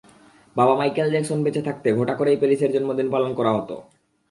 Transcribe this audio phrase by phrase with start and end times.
[0.55, 3.75] বাবা Michael Jackson বেঁচে থাকতে ঘটা করেই প্যারিসের জন্মদিন পালন করা হতো।